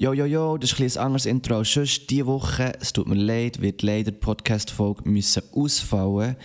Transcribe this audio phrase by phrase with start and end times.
[0.00, 2.08] Jo, jo, jo, das ist ein, ein anderes Intro als sonst.
[2.08, 5.02] Diese Woche, es tut mir leid, wird leider die Podcast-Folge
[5.52, 6.36] ausfallen.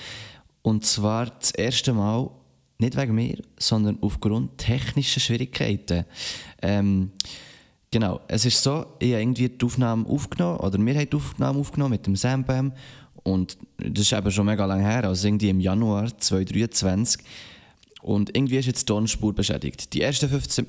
[0.63, 2.31] Und zwar das erste Mal,
[2.79, 6.05] nicht wegen mir, sondern aufgrund technischer Schwierigkeiten.
[6.63, 7.11] Ähm,
[7.91, 11.59] genau, es ist so, ich habe irgendwie die Aufnahme aufgenommen, oder wir haben die Aufnahme
[11.59, 12.73] aufgenommen mit dem Sambam.
[13.21, 17.23] Und das ist eben schon mega lange her, also irgendwie im Januar 2023.
[18.01, 19.93] Und irgendwie ist jetzt die Tonspur beschädigt.
[19.93, 20.65] Die ersten 15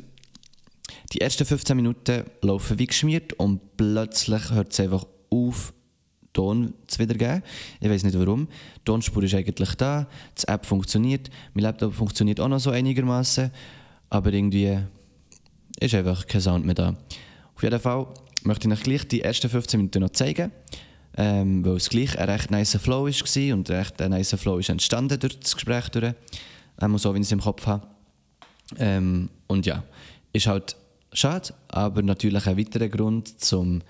[1.13, 5.73] die ersten 15 Minuten laufen wie geschmiert und plötzlich hört es einfach auf,
[6.35, 7.43] Ton zu wiedergeben.
[7.81, 8.49] Ich weiß nicht warum.
[8.77, 10.07] Die Tonspur ist eigentlich da,
[10.37, 13.51] die App funktioniert, mein Laptop funktioniert auch noch so einigermaßen,
[14.11, 14.79] aber irgendwie
[15.81, 16.97] ist einfach kein Sound mehr da.
[17.55, 18.07] Auf jeden Fall
[18.43, 20.51] möchte ich euch gleich die ersten 15 Minuten noch zeigen,
[21.17, 24.69] ähm, weil es gleich ein recht nice Flow war und ein recht nice Flow ist
[24.69, 26.15] entstanden durch das Gespräch durch,
[26.81, 27.87] ähm, so wie ich es im Kopf habe.
[28.79, 29.85] Ähm, und ja,
[30.35, 30.77] ist halt
[31.13, 33.81] schade, aber natürlich ein weiterer Grund, um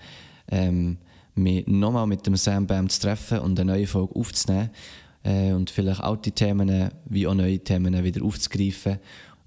[0.49, 0.97] ähm,
[1.33, 4.69] mich nochmal mit dem Sam Bam zu treffen und eine neue Folge aufzunehmen
[5.23, 8.99] äh, und vielleicht alte Themen wie auch neue Themen wieder aufzugreifen.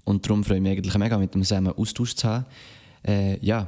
[0.03, 2.45] Und darum freue ich mich eigentlich mega, mit dem Sam einen Austausch zu haben.
[3.07, 3.67] Äh, ja,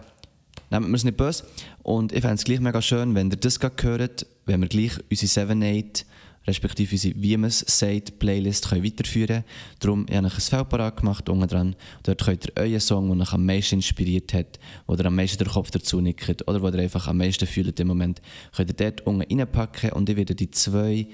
[0.69, 1.45] nehmt mir es nicht böse.
[1.83, 4.93] Und ich fände es gleich mega schön, wenn ihr das gerade hört, wenn wir gleich
[5.09, 6.05] unsere 7-8
[6.47, 9.43] respektive unsere «Wie man es sagt» Playlist können weiterführen.
[9.79, 11.75] Darum habe ich ein Feld parat gemacht, unten dran.
[12.03, 15.53] Dort könnt ihr euren Song, der euch am meisten inspiriert hat, oder am meisten der
[15.53, 18.21] Kopf dazu nickt, oder wo ihr einfach am meisten fühlt im Moment,
[18.55, 21.07] könnt ihr dort unten reinpacken und ich werde die zwei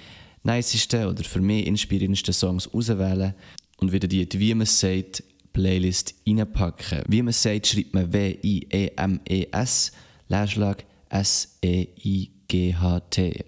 [0.43, 3.33] nicesten oder für mich inspirierendsten Songs auswählen
[3.77, 7.03] und wieder die «Wie man es sagt» Playlist reinpacken.
[7.07, 9.91] Wie man sagt, schreibt man W-I-E-M-E-S,
[10.29, 12.25] Leerschlag S-E-I-G-H-T,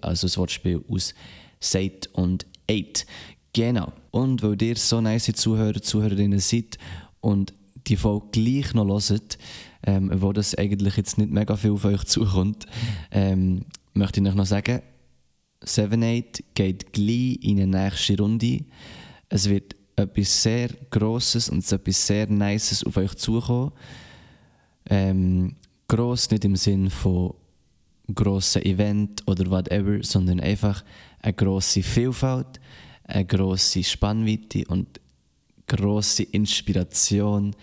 [0.00, 1.14] also das Wortspiel aus
[1.60, 3.06] Seid und Eight.
[3.52, 3.92] Genau.
[4.10, 6.78] Und weil ihr so nice Zuhörer, Zuhörerinnen seid
[7.20, 7.52] und
[7.86, 9.38] die Folge gleich noch hört,
[9.86, 12.66] ähm, wo das eigentlich jetzt nicht mega viel auf euch zukommt,
[13.10, 14.82] ähm, möchte ich euch noch sagen,
[15.64, 18.64] 7-8 geht gleich in eine nächste Runde.
[19.28, 23.72] Es wird etwas sehr Grosses und etwas sehr Nices auf euch zukommen.
[24.88, 25.56] Ähm,
[25.88, 27.34] gross nicht im Sinn von
[28.14, 30.84] grossen Event oder whatever, sondern einfach
[31.20, 32.60] eine grosse Vielfalt,
[33.04, 35.00] eine grosse Spannweite und
[35.66, 37.54] grosse Inspiration.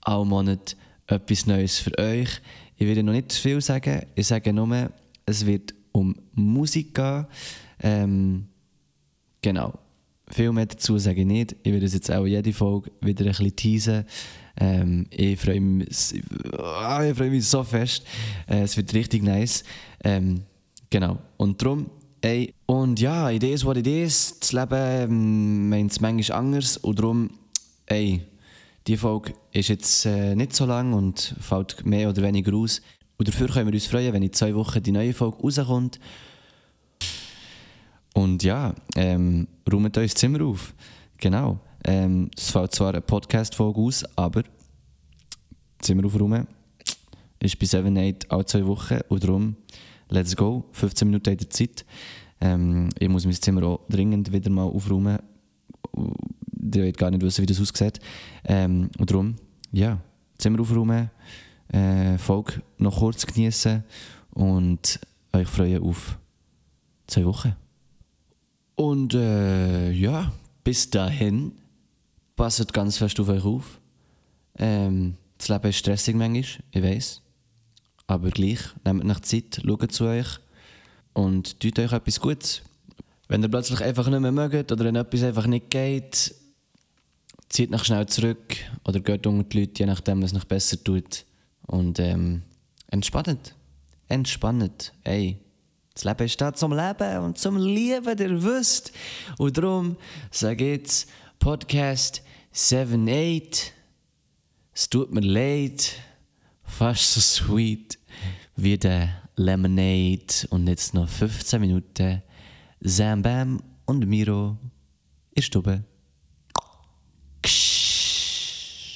[0.00, 2.40] Auch Monat etwas Neues für euch.
[2.76, 4.02] Ich werde noch nicht zu viel sagen.
[4.14, 4.90] Ich sage nur,
[5.26, 7.26] es wird um Musik gehen.
[7.80, 8.46] Ähm,
[9.40, 9.78] genau.
[10.28, 11.56] Viel mehr dazu sage ich nicht.
[11.62, 14.04] Ich werde es jetzt auch jede Folge wieder ein bisschen teasen.
[14.58, 16.14] Ähm, ich freue mich,
[16.58, 18.04] oh, mich so fest.
[18.46, 19.64] Äh, es wird richtig nice.
[20.02, 20.42] Ähm,
[20.90, 21.18] genau.
[21.36, 21.90] Und darum
[22.24, 24.38] Ey, und ja, it is what it is.
[24.38, 26.76] Das Leben ähm, meint es manchmal anders.
[26.76, 27.30] Und darum,
[27.86, 28.22] ey,
[28.86, 32.80] die Folge ist jetzt äh, nicht so lang und fällt mehr oder weniger aus.
[33.16, 35.98] Und dafür können wir uns freuen, wenn in zwei Wochen die neue Folge rauskommt.
[38.14, 40.74] Und ja, ähm, räumt euch Zimmer auf.
[41.18, 41.58] Genau.
[41.82, 44.44] Ähm, es fällt zwar eine Podcast-Folge aus, aber
[45.80, 46.46] Zimmer aufräumen
[47.40, 49.00] ist bei 7-8 alle zwei Wochen.
[49.08, 49.56] Und darum
[50.12, 50.64] let's go.
[50.72, 51.84] 15 Minuten in der Zeit.
[52.40, 55.18] Ähm, ich muss mein Zimmer auch dringend wieder mal aufräumen.
[55.94, 57.98] Ihr wollt gar nicht wissen, wie das aussieht.
[58.44, 59.36] Ähm, und darum,
[59.72, 60.00] ja,
[60.38, 61.10] Zimmer aufräumen,
[61.68, 63.84] äh, Folge noch kurz genießen
[64.34, 65.00] und
[65.32, 66.18] euch freuen auf
[67.06, 67.56] zwei Wochen.
[68.74, 70.32] Und äh, ja,
[70.64, 71.52] bis dahin,
[72.36, 73.80] passt ganz fest auf euch auf.
[74.58, 77.22] Ähm, das Leben ist stressig manchmal, ich weiß.
[78.06, 80.26] Aber gleich, nehmt nach Zeit, schaut zu euch
[81.12, 82.62] und tut euch etwas Gutes.
[83.28, 86.34] Wenn ihr plötzlich einfach nicht mehr mögt oder wenn etwas einfach nicht geht,
[87.48, 91.24] zieht nach schnell zurück oder geht unter die Leute, je nachdem, was euch besser tut.
[91.66, 92.42] Und ähm,
[92.88, 93.54] entspannt.
[94.08, 94.92] Entspannt.
[95.04, 95.38] Ey,
[95.94, 98.92] das Leben ist da zum Leben und zum Lieben, ihr wisst.
[99.38, 99.96] Und darum
[100.30, 102.22] sage ich jetzt Podcast
[102.54, 103.70] 7-8.
[104.74, 105.92] Es tut mir leid.
[106.78, 107.98] Fast so sweet
[108.56, 112.22] wie der Lemonade und jetzt noch 15 Minuten
[112.80, 114.56] Sam Bam und Miro
[115.34, 115.84] in Stube.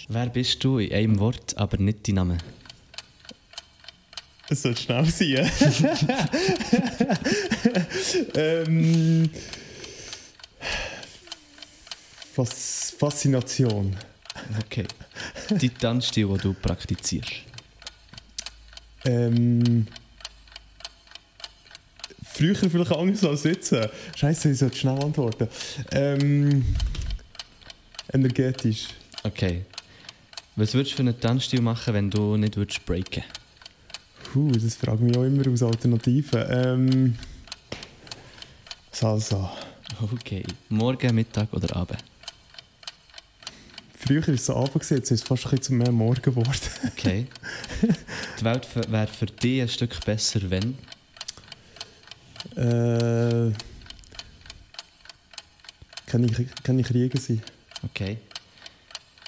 [0.09, 2.39] Wer bist du in einem Wort, aber nicht dein Name?
[4.49, 5.51] Es soll schnell sein.
[8.35, 9.29] ähm,
[12.33, 13.95] Fas Faszination.
[14.65, 14.87] Okay.
[15.51, 17.56] Die Tanzstil, den du praktizierst.
[19.07, 19.87] Ähm,
[22.23, 23.75] früher vielleicht anders als jetzt.
[24.17, 25.49] Scheiße, ich sollte schnell antworten.
[25.93, 26.65] Ähm,
[28.13, 28.89] energetisch.
[29.23, 29.65] Okay.
[30.57, 33.23] Was würdest du für einen Tanzstil machen, wenn du nicht würdest breaken
[34.33, 36.45] Puh, das frage ich mich auch immer aus Alternativen.
[36.51, 37.15] Ähm,
[38.91, 39.53] Salsa.
[40.01, 40.43] Okay.
[40.69, 42.03] Morgen, Mittag oder Abend?
[44.07, 46.59] Früher war es so Abend, jetzt ist es fast ein bisschen zu mehr Morgen geworden.
[46.93, 47.27] Okay.
[48.41, 50.77] Die Welt wäre für dich ein Stück besser, wenn?
[52.55, 53.53] äh,
[56.07, 57.43] kann, ich, kann ich Kriege sein?
[57.83, 58.19] Okay.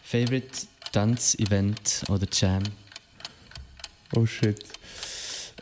[0.02, 2.62] Favorite Tanzevent oder Jam?
[4.14, 4.64] Oh shit.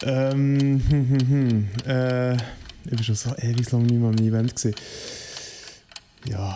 [0.03, 1.69] Ähm, hm, hm, hm.
[1.87, 4.55] Äh, ich war schon so ewig lang nicht mehr am Event.
[4.55, 4.75] Gewesen.
[6.29, 6.55] Ja.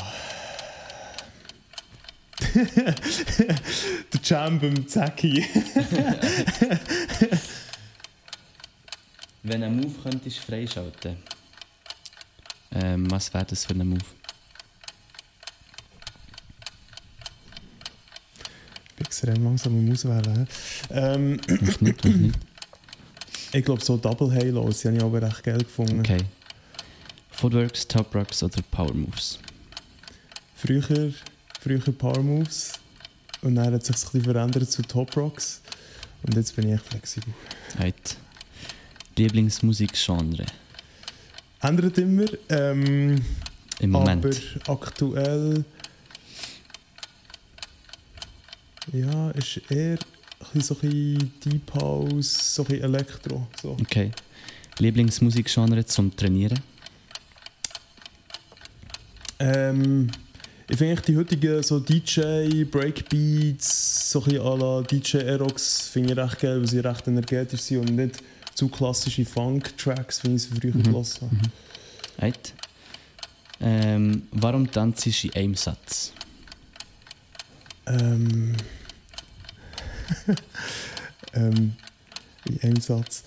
[4.12, 5.44] Der Jam beim Zacki.
[9.42, 11.16] Wenn ein Move könntest freischalten,
[12.72, 14.00] ähm, was wäre das für ein Move?
[18.88, 20.48] Ich bin extrem langsam am Auswählen.
[20.90, 22.38] Ähm, Noch nicht, noch nicht.
[23.52, 26.00] ich glaube, so Double Halos, die habe ich aber recht geil gefunden.
[26.00, 26.18] Okay.
[27.30, 29.38] Footworks, Top Rocks oder Power Moves?
[30.54, 31.14] Früher,
[31.60, 32.72] früher Power Moves
[33.42, 35.60] und dann hat es sich ein bisschen verändert zu Top Rocks.
[36.22, 37.32] Und jetzt bin ich echt flexibel.
[37.78, 38.16] Halt.
[39.16, 40.46] Lieblingsmusikgenre
[41.62, 42.24] Ändert immer.
[42.48, 43.22] Ähm,
[43.80, 44.26] im Moment?
[44.66, 45.64] Aber aktuell.
[48.92, 49.98] Ja, ist eher
[50.54, 53.46] so ein bisschen Deep House, so ein bisschen Elektro.
[53.60, 53.72] So.
[53.72, 54.10] Okay.
[54.78, 56.58] Lieblingsmusikgenre zum Trainieren?
[59.38, 60.10] Ähm,
[60.70, 66.12] ich finde die heutigen so DJ, Breakbeats, so ein bisschen à la DJ Aerox, finde
[66.12, 68.22] ich recht geil, weil sie recht energetisch sind und nicht
[68.54, 70.82] zu klassische Funk-Tracks, wie ich sie früher Mhm.
[70.82, 71.36] gelassen habe.
[72.20, 72.52] Halt.
[73.60, 76.12] Ähm, warum tanzt du in einem Satz?
[77.86, 78.54] Ähm,
[81.34, 81.74] ähm,
[82.44, 83.22] in einem Satz.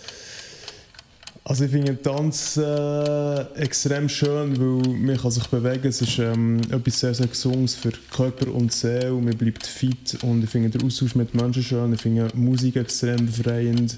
[1.45, 5.87] Also ich finde Tanz äh, extrem schön, weil man kann sich bewegen.
[5.87, 9.11] Es ist ähm, etwas sehr, sehr Gesundes für Körper und Seele.
[9.11, 11.91] Man bleibt fit und ich finde den Austausch mit Menschen schön.
[11.93, 13.97] Ich finde Musik extrem befreiend.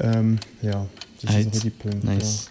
[0.00, 0.86] Ähm, ja,
[1.20, 2.06] das sind so die Punkte.
[2.06, 2.48] Nice.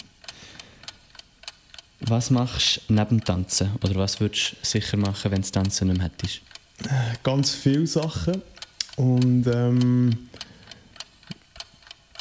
[2.01, 3.71] Was machst du neben dem Tanzen?
[3.83, 6.41] Oder was würdest du sicher machen, wenn du Tanzen nicht mehr hättest?
[6.85, 7.13] Ja.
[7.23, 8.43] Ganz viele Sachen.
[8.97, 10.26] Und ähm,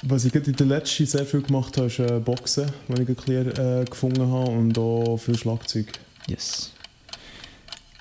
[0.08, 3.06] was ich gerade in der letzten sehr viel gemacht habe, ist äh, Boxen, was ich
[3.06, 4.50] gerade äh, gefunden habe.
[4.50, 5.87] Und auch viel Schlagzeug.
[6.29, 6.73] Yes.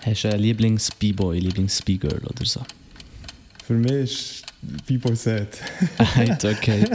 [0.01, 2.61] Hast du einen Lieblings-B-Boy, Lieblings-B-Girl oder so?
[3.65, 4.43] Für mich ist
[4.85, 5.57] B-Boy Set.
[6.15, 6.85] Halt, okay.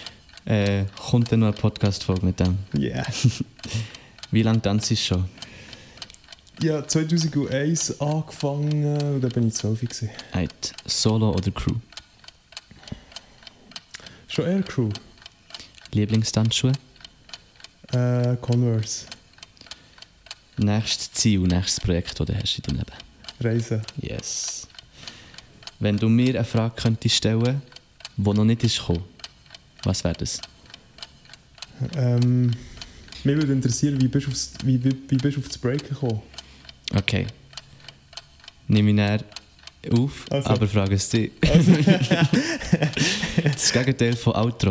[0.44, 2.58] äh, kommt dann noch eine Podcast-Folge mit dem?
[2.76, 3.06] Yeah.
[4.32, 5.24] Wie lange tanzt du schon?
[6.60, 10.10] Ja, 2001 angefangen und dann bin ich 12 gewesen.
[10.32, 11.74] Halt, Solo oder Crew?
[14.36, 14.90] Schon Air Crew.
[15.92, 16.72] Lieblingstanzschuhe?
[17.92, 19.06] Äh, Converse.
[20.58, 22.92] Nächstes Ziel, nächstes Projekt, das du hast in deinem Leben?
[23.40, 23.80] Reisen.
[23.98, 24.68] Yes.
[25.80, 27.62] Wenn du mir eine Frage könntest stellen,
[28.18, 29.04] die noch nicht ist gekommen,
[29.84, 30.38] was wäre das?
[31.96, 32.50] Ähm,
[33.24, 35.88] mich würde interessieren, wie bist du aufs, wie, wie, wie bist du auf das Break
[35.88, 36.20] gekommen?
[36.94, 37.26] Okay.
[38.68, 38.96] Nehme ich
[39.92, 40.48] auf, Also.
[40.50, 41.30] aber frage es dich.
[41.48, 41.72] Also,
[43.42, 44.70] Das Gegenteil von Outro.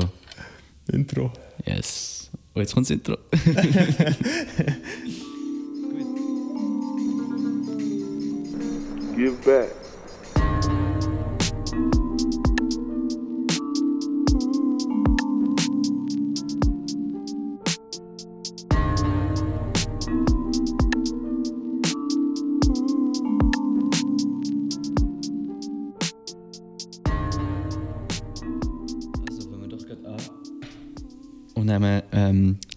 [0.92, 1.32] Intro.
[1.66, 2.30] Yes.
[2.54, 3.18] Und jetzt kommt das Intro.
[9.16, 9.85] Give back.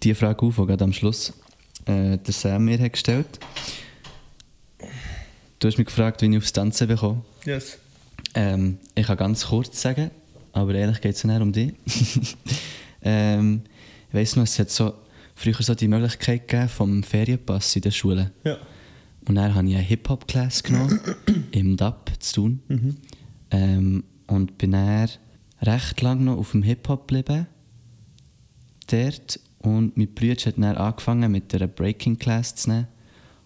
[0.09, 1.33] Die Frage auf, die gerade am Schluss
[1.85, 3.39] äh, der Sam mir hat gestellt
[5.59, 7.21] Du hast mich gefragt, wie ich aufs Tanzen bekomme.
[7.45, 7.77] Yes.
[8.33, 10.09] Ähm, ich kann ganz kurz sagen,
[10.53, 11.73] aber ehrlich geht es nicht um dich.
[13.01, 13.63] ähm,
[14.07, 14.93] ich weiss noch, es hat so,
[15.35, 18.31] früher so die Möglichkeit gegeben vom Ferienpass in der Schule.
[18.45, 18.57] Ja.
[19.27, 21.01] Und dann habe ich eine Hip-Hop-Class genommen,
[21.51, 22.59] im DAP zu tun.
[22.69, 22.97] Mhm.
[23.51, 25.09] Ähm, und bin dann
[25.61, 27.47] recht lange noch auf dem Hip-Hop geblieben.
[28.89, 29.41] Dort.
[29.59, 32.87] Und mein Bruder hat dann angefangen mit einer Breaking-Class zu nehmen.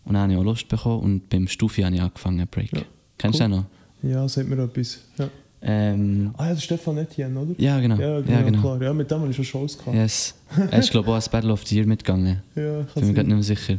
[0.05, 2.79] Und dann habe ich auch Lust bekommen und beim Stufi habe ich angefangen zu breaken.
[2.79, 2.85] Ja,
[3.17, 3.47] Kennst cool.
[3.49, 4.11] du den noch?
[4.11, 4.99] Ja, sagt mir etwas.
[5.17, 5.29] Ja.
[5.61, 7.53] Ähm, Ah ja, das ist Stefan Etienne, oder?
[7.57, 7.95] ja, genau.
[7.95, 8.59] Ja, genau, ja, genau.
[8.61, 8.81] klar.
[8.81, 9.95] Ja, mit dem habe ich schon Shows gehabt.
[9.95, 10.35] Yes.
[10.69, 12.41] Er ist, glaube ich, auch als Battle of the Year mitgegangen.
[12.55, 13.77] Ja, Ich bin mir gerade nicht mehr sicher.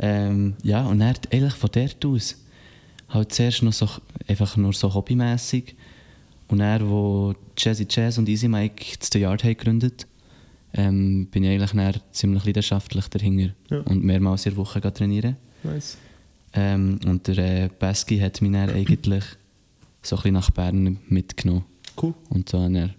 [0.00, 2.36] Ähm, ja, und er eigentlich von dort aus.
[3.08, 3.88] Halt zuerst noch so,
[4.26, 5.76] einfach nur so hobbymäßig.
[6.48, 10.06] Und er, wo Jazzy Jazz und Easy Mike das Yard haben gegründet
[10.74, 13.80] ähm, bin ich eigentlich ziemlich leidenschaftlich dahinter Ja.
[13.80, 15.36] und mehrmals in der Woche trainieren.
[15.62, 15.96] Nice.
[16.54, 19.24] Ähm, und der äh, Beski hat mich dann eigentlich
[20.02, 21.64] so ein bisschen nach Bern mitgenommen
[22.00, 22.14] Cool.
[22.28, 22.94] und so dann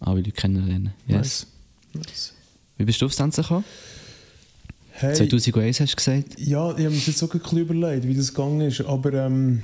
[0.00, 0.92] alle Leute kennenlernen.
[1.06, 1.46] Yes.
[1.92, 2.34] Nice.
[2.78, 3.64] Wie bist du aufs Tanzen gekommen?
[4.92, 6.38] Hey, 2001 hast du gesagt?
[6.40, 9.62] ja, ich habe mir jetzt auch ein bisschen überlegt, wie das gegangen ist, aber ähm,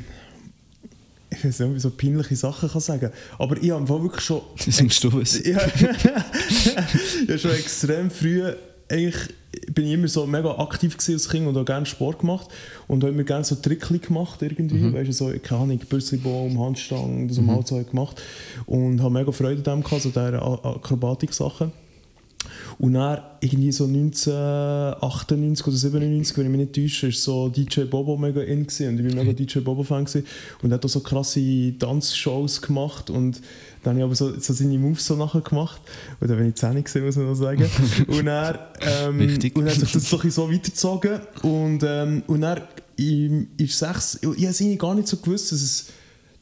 [1.77, 4.43] ich so peinliche Sachen kann sagen aber ich habe wirklich schon...
[5.03, 5.45] Du es?
[5.45, 8.53] Ja, ich habe schon extrem früh
[8.89, 9.29] eigentlich
[9.73, 12.49] bin ich immer so mega aktiv als Kind und habe gerne Sport gemacht
[12.89, 14.95] und habe immer gerne so Trickli gemacht irgendwie, Mhm.
[14.95, 17.51] weißt du, so, keine Ahnung, Büsselbaum, Handstangen, das mhm.
[17.51, 18.23] halt so gemacht
[18.67, 21.73] und habe mega Freude daran gehabt, so dieser Akrobatik-Sachen.
[22.79, 27.83] Und dann irgendwie so 1998 oder 97, wenn ich mich nicht täusche, ist so DJ
[27.83, 28.88] Bobo mega in gewesen.
[28.88, 30.26] und ich bin mega DJ Bobo Fan gewesen.
[30.62, 33.41] und er hat auch so krasse Tanzshows gemacht und
[33.83, 35.81] dann habe ich aber so, so seine Moves so nachher gemacht
[36.21, 37.69] dann bin ich 10 gewesen, muss man noch sagen.
[38.07, 39.57] und dann, ähm, Wichtig.
[39.57, 42.62] und dann hat sich das so, so weitergezogen und, ähm, und dann
[42.97, 45.87] in, in sechs, ich habe es gar nicht so gewusst, dass es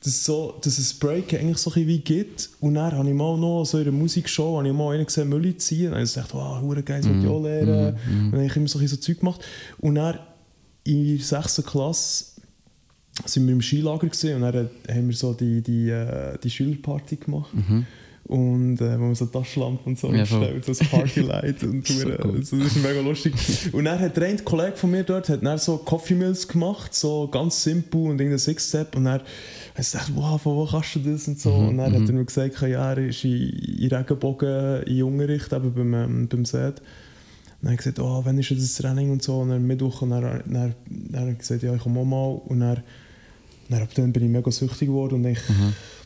[0.00, 2.50] dass, es so, dass es Break eigentlich so ein wie gibt.
[2.60, 5.28] Und dann habe ich mal noch so in einer Musikshow habe ich mal einen gesehen,
[5.28, 5.92] Mülli ziehen.
[5.92, 7.94] Und ich gedacht, wow, hure geil, das will ich auch lernen.
[8.08, 9.44] Und dann habe ich immer so ein so Zeug gemacht.
[9.78, 10.18] Und dann
[10.84, 11.62] in der 6.
[11.66, 12.24] Klasse
[13.26, 17.16] sind wir im Skilager gewesen, und dann haben wir so die, die, äh, die Schülerparty
[17.16, 17.50] gemacht.
[18.30, 20.14] Und äh, wo man so Taschenlampen und so Mhm.
[20.14, 22.38] Ja, aufstellt, so das Partylight und So cool.
[22.38, 23.34] das ist mega lustig.
[23.72, 27.26] Und dann hat eine Kollege von mir dort hat dann so Coffee Mills gemacht, so
[27.26, 29.24] ganz simpel und irgendein Six-Step und dann habe
[29.78, 31.50] ich gedacht, wow, von wo kannst du das und so.
[31.50, 33.48] Mhm, Und dann hat er mir gesagt, ja, er ist in,
[33.80, 36.78] in Regenbogen in Unterricht, eben beim, ähm, beim SED.
[36.78, 36.82] Und
[37.62, 39.40] dann habe ich gesagt, oh, wann ist das Training und so.
[39.40, 42.04] Und dann Mittwoch und dann, dann, dann, dann habe ich gesagt, ja, ich komme auch
[42.04, 42.40] mal.
[42.46, 42.78] Und dann,
[43.70, 45.38] dann, dann bin ich mega süchtig geworden und ich,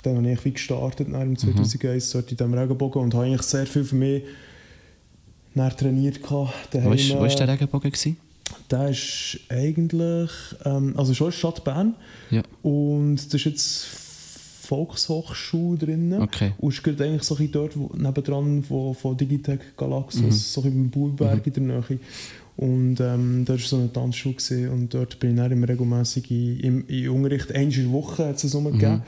[0.02, 3.42] dann habe ich wie gestartet nach dem 2001 dort in diesem Regenbogen und habe eigentlich
[3.42, 4.23] sehr viel für mich
[5.54, 6.23] dann trainiert.
[6.23, 6.90] gehabt, Wo daheim.
[7.11, 7.90] war wo ist der Regenbogen?
[7.90, 8.16] Gewesen?
[8.71, 10.30] Der ist eigentlich,
[10.64, 11.94] ähm, also schon Stadt Bern
[12.30, 12.42] Ja.
[12.62, 13.87] und das ist jetzt
[14.64, 16.14] Volkshochschule drin.
[16.21, 16.52] Okay.
[16.59, 20.61] Und ist gerade eigentlich so ein bisschen dort wo, nebendran von, von Digitec Galaxus, so
[20.61, 21.99] ein bisschen im Buhlberg in der Nähe.
[22.56, 26.30] Und ähm, da war so eine Tanzschule gewesen, und dort bin ich dann immer regelmässig
[26.30, 29.02] in, im, in Unterricht, einmal in der Woche hat es es umgegeben.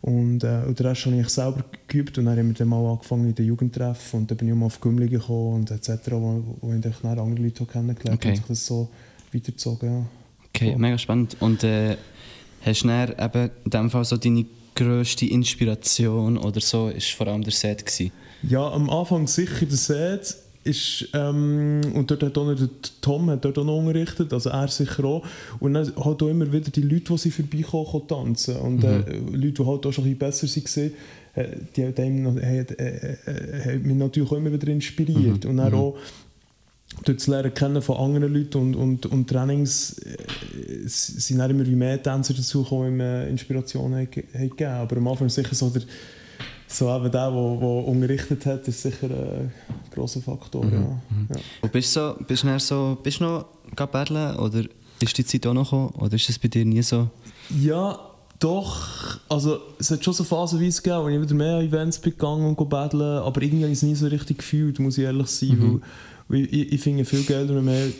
[0.00, 2.84] Und, äh, und den Rest habe ich selber geübt und dann haben wir dann mal
[2.86, 6.44] angefangen in den Jugendtreffen und dann bin ich mal auf Gümli gekommen und etc., wo,
[6.60, 8.28] wo ich dann auch andere Leute kennengelernt Okay.
[8.28, 8.88] und sich das so
[9.32, 9.88] weitergezogen.
[9.88, 10.06] Ja.
[10.50, 10.78] Okay, Voll.
[10.78, 11.36] mega spannend.
[11.40, 11.96] Und äh,
[12.64, 14.44] hast du dann eben in dem Fall so deine
[14.74, 18.12] grösste Inspiration oder so, ist vor allem der Set gewesen?
[18.42, 22.68] Ja, am Anfang sicher der Set ist, ähm, und dort hat auch noch der
[23.00, 25.24] Tom hat dort auch noch unterrichtet, also er sicher auch.
[25.60, 28.56] Und dann halt auch immer wieder die Leute, die sie vorbeikommen, kommen tanzen.
[28.56, 30.92] Und äh, Leute, die halt auch schon ein bisschen besser waren,
[31.34, 35.44] äh, die haben, haben, äh, äh, haben mich natürlich auch immer wieder inspiriert.
[35.44, 35.96] Und dann auch
[37.04, 40.16] durch das Lernen kennen von anderen Leuten und, und, und Trainings äh,
[40.86, 44.70] sind dann immer wie mehr Tänzer dazugekommen, die mir Inspirationen haben ge- haben gegeben.
[44.72, 45.82] Aber am Anfang ist sicher so der,
[46.66, 49.52] so eben der, der, der unterrichtet hat, ist sicher ein
[49.92, 50.64] grosser Faktor.
[50.64, 50.80] Ja.
[50.80, 51.40] Ja.
[51.60, 54.62] Und bist du so, bist du so, bist du noch gegangen paddeln oder
[55.00, 55.90] ist die Zeit auch noch gekommen?
[55.98, 57.08] Oder ist das bei dir nie so?
[57.60, 57.98] Ja,
[58.38, 59.18] doch.
[59.28, 62.54] Also, es hat schon so phasenweise gegeben, wo ich wieder mehr an Events bin gegangen
[62.54, 65.50] und battlen, aber irgendwie habe ich es nie so richtig gefühlt, muss ich ehrlich sein.
[65.60, 65.80] Weil, weil
[66.30, 67.92] ich, ich finde viel geiler, wenn man,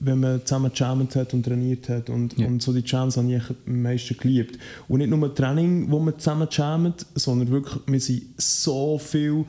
[0.00, 2.10] wenn man zusammen gejammt hat und trainiert hat.
[2.10, 2.46] Und, Ja.
[2.46, 4.58] und so die Jams habe ich am meisten geliebt.
[4.88, 9.44] Und nicht nur Training, wo man zusammen jammt, sondern wirklich, wir sind so viel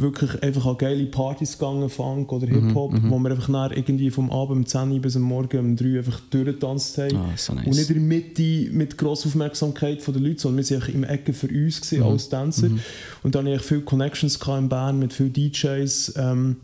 [0.00, 4.30] wirklich einfach an geile Partys gegangen, Funk oder Hip-Hop, wo wir einfach nach irgendwie vom
[4.30, 7.16] Abend um 10 Uhr bis am Morgen um 3 Uhr einfach durchgetanzt haben.
[7.16, 7.66] Ah, so nice.
[7.66, 11.32] Und nicht in der Mitte mit grosser Aufmerksamkeit der Leute, sondern wir waren im Ecke
[11.32, 12.12] für uns gewesen, Mhm.
[12.12, 12.70] als Tänzer.
[13.24, 16.12] Und dann hatte ich viele Connections in Bern mit vielen DJs.
[16.16, 16.56] Ähm,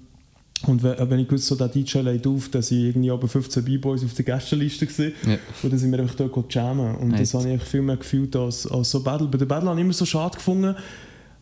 [0.66, 3.64] und wenn, wenn ich gewusst so der DJ legt auf, dann sind irgendwie aber 15
[3.64, 5.12] B-Boys auf der Gästeliste gewesen.
[5.26, 5.36] Ja.
[5.62, 6.94] Und dann sind wir einfach dort jammen.
[6.96, 7.44] Und das Right.
[7.44, 9.26] habe ich viel mehr gefühlt als, als so Battle.
[9.26, 10.74] Bei der Battle habe ich immer so schade gefunden,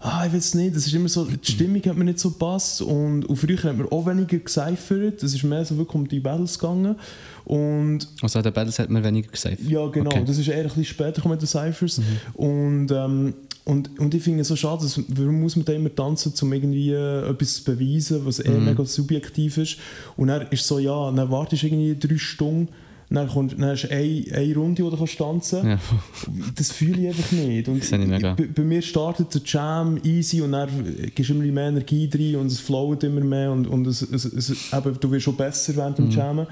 [0.02, 2.82] ah, ich weiß nicht, das ist immer so, die Stimmung hat mir nicht so gepasst
[2.82, 6.21] und, und früher hat man auch weniger gecyphert, es ist mehr so wirklich um die
[6.21, 6.97] Battles gegangen
[7.44, 9.59] und Also an den Battles hat man weniger gesagt.
[9.61, 10.11] ja, genau.
[10.11, 10.25] Okay.
[10.26, 12.00] Das ist eher ein bisschen später gekommen mit den Cyphers.
[12.35, 15.94] Und, ähm, und, und ich finde es so schade, dass, warum muss man da immer
[15.94, 19.76] tanzen, um irgendwie äh, etwas zu beweisen, was eher mega subjektiv ist.
[20.16, 22.68] Und dann ist so, ja, dann wartest du irgendwie drei Stunden,
[23.14, 25.78] dann, kommt, dann hast du eine, eine Runde, wo du kannst tanzen Ja.
[26.57, 27.69] Das fühle ich einfach nicht.
[27.69, 28.37] Und ich mega.
[28.54, 30.69] Bei, mir startet der Jam easy und dann
[31.14, 34.25] gibst du immer mehr Energie rein und es flowt immer mehr und, und es, es,
[34.25, 36.04] es, eben, du wirst schon besser während Mhm.
[36.09, 36.47] dem Jammen.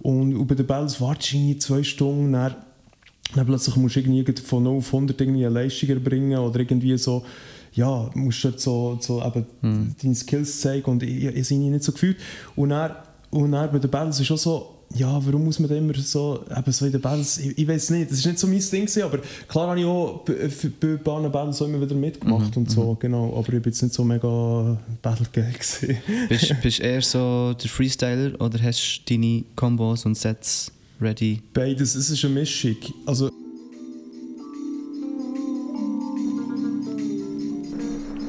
[0.00, 2.54] Und, und bei den Bells wartest du irgendwie zwei Stunden, dann,
[3.34, 6.96] dann plötzlich musst du irgendwie von 0 auf 100 irgendwie eine Leistung erbringen oder irgendwie
[6.98, 7.24] so
[7.76, 9.94] ja, musst dort so, so eben Mhm.
[10.00, 12.16] deine Skills zeigen und ich, ich, ich nicht so gefühlt.
[12.54, 12.92] Und dann,
[13.30, 16.44] und dann bei den Battles ist auch so, ja, warum muss man da immer so,
[16.56, 18.86] eben so in den Battles, ich, ich weiß nicht, das ist nicht so mein Ding
[18.86, 22.70] gewesen, aber klar habe ich auch bei, paar Battles auch immer wieder mitgemacht Mhm, und
[22.70, 25.96] so, genau, aber ich bin jetzt nicht so mega Battle-Gay gewesen.
[26.28, 30.70] Bist bist du eher so der Freestyler oder hast du deine Combos und Sets
[31.00, 31.42] ready?
[31.52, 32.76] Beides, es ist eine Mischung.
[33.06, 33.30] Also,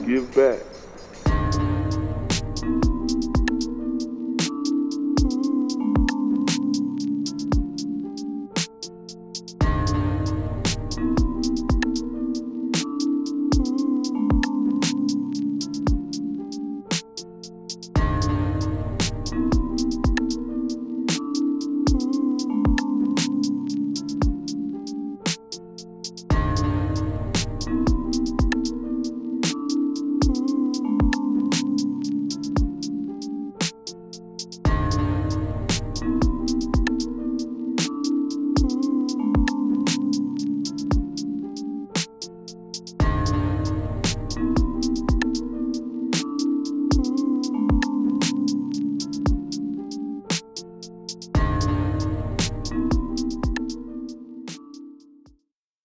[0.05, 0.75] Give back.